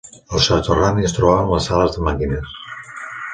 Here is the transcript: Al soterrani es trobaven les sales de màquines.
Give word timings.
Al 0.35 0.39
soterrani 0.45 1.05
es 1.09 1.13
trobaven 1.17 1.51
les 1.51 1.69
sales 1.73 1.93
de 1.99 2.07
màquines. 2.09 2.57